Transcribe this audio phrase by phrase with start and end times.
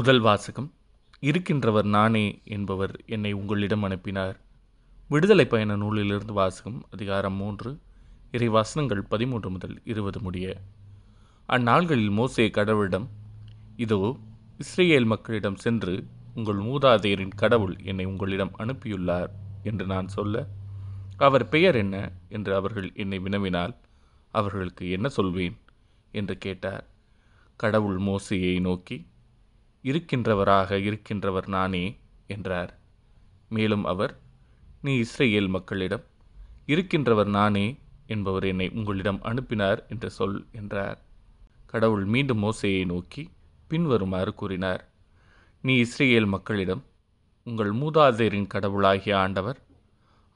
[0.00, 0.74] முதல் வாசகம்
[1.20, 4.40] இருக்கின்றவர் நானே என்பவர் என்னை உங்களிடம் அனுப்பினார்.
[5.08, 7.78] விடுதலை பயண நூலிலிருந்து வாசகம் அதிகாரம் மூன்று
[8.30, 10.60] இறை வசனங்கள் பதிமூன்று முதல் இருபது முடிய.
[11.48, 13.06] அந்நாள்களில் மோசே கடவுளிடம்
[13.76, 14.16] இதோ
[14.58, 16.04] இஸ்ரேல் மக்களிடம் சென்று
[16.34, 19.30] உங்கள் மூதாதையரின் கடவுள் என்னை உங்களிடம் அனுப்பியுள்ளார்
[19.62, 20.46] என்று நான் சொல்ல
[21.16, 22.12] அவர் பெயர் என்ன?
[22.28, 23.76] என்று அவர்கள் என்னை வினவினால்
[24.30, 25.56] அவர்களுக்கு என்ன சொல்வேன்?
[26.10, 26.86] என்று கேட்டார்.
[27.56, 29.06] கடவுள் மோசையை நோக்கி
[29.84, 31.84] இருக்கின்றவராக இருக்கின்றவர் நானே
[32.26, 32.72] என்றார்.
[33.48, 34.12] மேலும் அவர்
[34.82, 36.04] நீ இஸ்ரேல் மக்களிடம்
[36.66, 37.66] இருக்கின்றவர் நானே
[38.06, 40.98] என்பவர் என்னை உங்களிடம் அனுப்பினார் என்று சொல் என்றார்.
[41.66, 43.22] கடவுள் மீண்டும் மோசையை நோக்கி
[43.68, 44.82] பின்வருமாறு கூறினார்
[45.64, 46.82] நீ இஸ்ரேல் மக்களிடம்
[47.46, 49.58] உங்கள் மூதாதையரின் கடவுளாகிய ஆண்டவர்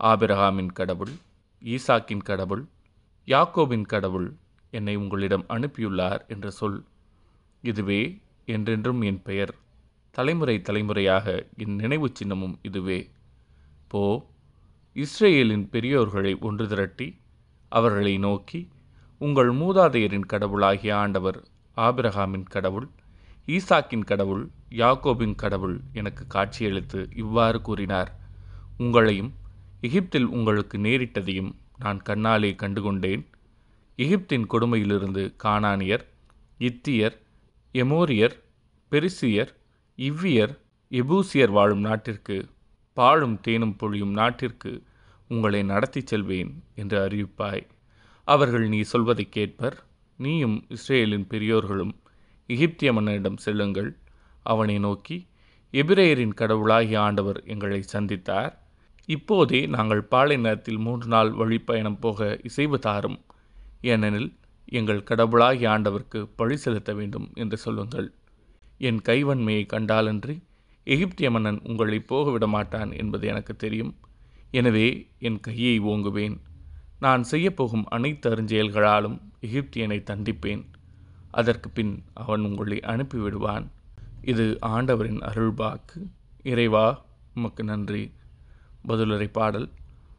[0.00, 1.14] ஆபிரகாமின் கடவுள்
[1.62, 2.64] ஈசாக்கின் கடவுள்
[3.28, 4.28] யாக்கோபின் கடவுள்
[4.72, 6.78] என்னை உங்களிடம் அனுப்பியுள்ளார் என்று சொல்.
[7.64, 8.00] இதுவே
[8.46, 9.54] என்றென்றும் என் பெயர்.
[10.10, 13.10] தலைமுறை தலைமுறையாக என் நினைவு சின்னமும் இதுவே.
[13.88, 14.26] போ.
[14.92, 17.20] இஸ்ரேலின் பெரியோர்களை ஒன்று திரட்டி
[17.68, 18.68] அவர்களை நோக்கி
[19.18, 21.44] உங்கள் மூதாதையரின் கடவுளாகிய ஆண்டவர்
[21.76, 22.88] ஆபிரகாமின் கடவுள்
[23.46, 28.20] ஈசாக்கின் கடவுள் யாக்கோபின் கடவுள் எனக்கு காட்சியளித்து இவ்வாறு கூறினார்.
[28.78, 29.32] உங்களையும்
[29.80, 33.24] எகிப்தில் உங்களுக்கு நேரிட்டதையும் நான் கண்ணாலே கண்டுகொண்டேன்.
[33.98, 36.04] எகிப்தின் கொடுமையிலிருந்து கானானியர்
[36.58, 37.16] இத்தியர்
[37.74, 38.34] எமோரியர்
[38.92, 39.48] பெரிசியர்
[39.98, 40.52] இவ்வியர்
[40.90, 42.48] எபூசியர் வாழும் நாட்டிற்கு
[42.92, 44.82] பாழும் தேனும் பொழியும் நாட்டிற்கு
[45.28, 47.64] உங்களை நடத்திச் செல்வேன் என்று அறிவிப்பாய்.
[48.28, 49.76] அவர்கள் நீ சொல்வதை கேட்பர்.
[50.16, 51.94] நீயும் இஸ்ரேலின் பெரியோர்களும்
[52.46, 53.90] எகிப்திய மன்னனிடம் செல்லுங்கள்.
[54.42, 55.26] அவனை நோக்கி
[55.72, 58.52] எபிரேயரின் கடவுளாகிய ஆண்டவர் எங்களை சந்தித்தார்.
[59.08, 63.20] இப்போதே நாங்கள் பாலை நேரத்தில் மூன்று நாள் வழிப்பயணம் போக இசைவு தாரும்.
[63.80, 64.30] ஏனெனில்
[64.78, 68.08] எங்கள் கடவுளாகி ஆண்டவருக்கு பழி செலுத்த வேண்டும் என்று சொல்லுங்கள்.
[68.78, 70.36] என் கைவன்மையை கண்டாலன்றி
[70.84, 73.92] எகிப்திய மன்னன் உங்களை போக மாட்டான் என்பது எனக்கு தெரியும்.
[74.50, 76.36] எனவே என் கையை ஓங்குவேன்.
[76.98, 80.62] நான் செய்யப்போகும் அனைத்து அருஞ்செயல்களாலும் எகிப்தியனை தண்டிப்பேன்.
[81.30, 83.66] அதற்கு பின் அவன் உங்களை அனுப்பிவிடுவான்.
[84.22, 85.98] இது ஆண்டவரின் அருள்பாக்கு
[86.42, 86.86] இறைவா
[87.34, 88.04] உமக்கு நன்றி.
[88.88, 89.68] பதிலுரை பாடல்.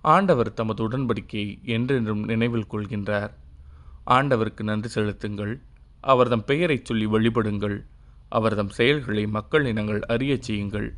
[0.00, 3.32] ஆண்டவர் தமது உடன்படிக்கையை என்றென்றும் நினைவில் கொள்கின்றார்.
[4.10, 5.60] ஆண்டவருக்கு நன்றி செலுத்துங்கள்.
[6.00, 7.84] அவர்தம் பெயரைச் சொல்லி வழிபடுங்கள்.
[8.28, 10.94] அவர்தம் செயல்களை மக்கள் இனங்கள் அறியச் செய்யுங்கள்.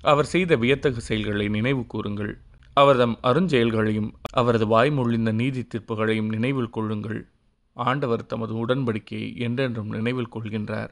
[0.00, 2.38] அவர் செய்த வியத்தகு செயல்களை நினைவு கூறுங்கள்.
[2.74, 7.28] அவர்தம் அருஞ்செயல்களையும் அவரது வாய்மொழிந்த நீதி தீர்ப்புகளையும் நினைவில் கொள்ளுங்கள்.
[7.72, 10.88] ஆண்டவர் தமது உடன்படிக்கையை என்றென்றும் நினைவில் கொள்கின்றார்.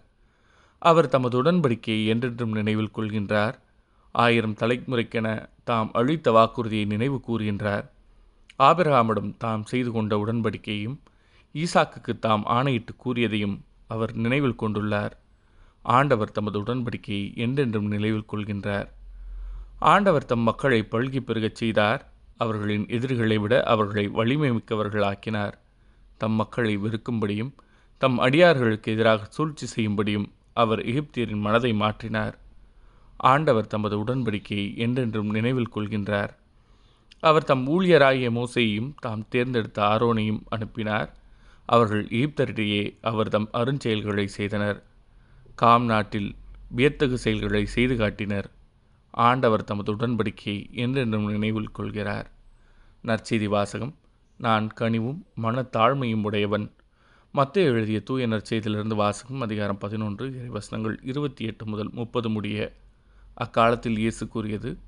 [0.78, 3.54] அவர் தமது உடன்படிக்கையை என்றென்றும் நினைவில் கொள்கின்றார்.
[4.12, 7.90] ஆயிரம் தலைமுறைக்கென தாம் அழித்த வாக்குறுதியை நினைவு கூறுகின்றார்.
[8.58, 10.98] ஆபிரகாமிடம் தாம் செய்து கொண்ட உடன்படிக்கையும்
[11.54, 15.10] ஈசாக்குக்கு தாம் ஆணையிட்டு கூறியதையும் அவர் நினைவில் கொண்டுள்ளார்.
[15.82, 18.88] ஆண்டவர் தமது உடன்படிக்கையை என்றென்றும் நினைவில் கொள்கின்றார்.
[19.78, 22.12] ஆண்டவர் தம் மக்களை பல்கி பெருகச் செய்தார்.
[22.36, 25.52] அவர்களின் எதிரிகளை விட அவர்களை வலிமை மிக்கவர்களாக்கினார்
[26.16, 27.52] தம் மக்களை வெறுக்கும்படியும்
[27.98, 32.32] தம் அடியார்களுக்கு எதிராக சூழ்ச்சி செய்யும்படியும் அவர் எகிப்தியரின் மனதை மாற்றினார்.
[33.16, 36.30] ஆண்டவர் தமது உடன்படிக்கையை என்றென்றும் நினைவில் கொள்கின்றார்.
[37.20, 41.14] அவர் தம் ஊழியராகிய மோசையையும் தாம் தேர்ந்தெடுத்த ஆரோனையும் அனுப்பினார்.
[41.67, 44.83] அவர்கள் ஈப்தரிடையே அவர் தம் அருஞ்செயல்களை செய்தனர்.
[45.55, 46.34] காம் நாட்டில்
[46.69, 48.50] வியத்தகு செயல்களை செய்து காட்டினர்.
[49.11, 52.31] ஆண்டவர் தமது உடன்படிக்கையை என்றென்றும் நினைவில் கொள்கிறார்.
[53.05, 53.95] நற்செய்தி வாசகம்.
[54.39, 56.71] நான் கனிவும் மனத்தாழ்மையும் உடையவன்.
[57.33, 62.73] மத்திய எழுதிய தூய நற்செய்தியிலிருந்து வாசகம் அதிகாரம் பதினொன்று இறைவசனங்கள் இருபத்தி எட்டு முதல் முப்பது முடிய.
[63.34, 64.79] அக்காலத்தில் இயேசு கூறியது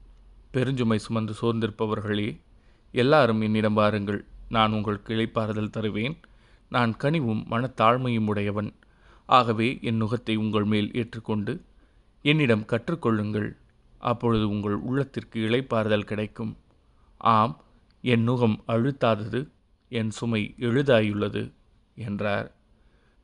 [0.53, 2.41] பெருஞ்சுமை சுமந்து சோர்ந்திருப்பவர்களே
[2.93, 4.25] எல்லாரும் என்னிடம் வாருங்கள்.
[4.49, 6.17] நான் உங்களுக்கு இழைப்பாறுதல் தருவேன்.
[6.75, 8.71] நான் கனிவும் மனத்தாழ்மையும் உடையவன்.
[9.29, 11.53] ஆகவே என் நுகத்தை உங்கள் மேல் ஏற்றுக்கொண்டு
[12.25, 13.51] என்னிடம் கற்றுக்கொள்ளுங்கள்.
[13.99, 16.53] அப்பொழுது உங்கள் உள்ளத்திற்கு இளைப்பாறுதல் கிடைக்கும்.
[17.19, 17.55] ஆம்
[18.05, 19.41] என் நுகம் அழுத்தாதது
[19.89, 21.43] என் சுமை எழுதாயுள்ளது
[21.95, 22.49] என்றார்.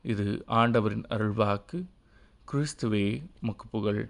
[0.05, 1.78] இது ஆண்டவரின் அருள்வாக்கு.
[2.53, 3.06] கிறிஸ்துவே
[3.43, 4.03] முக்கு புகழ்.